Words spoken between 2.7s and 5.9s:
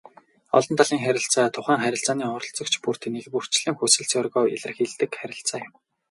бүр нэгбүрчилсэн хүсэл зоригоо илэрхийлдэг харилцаа юм.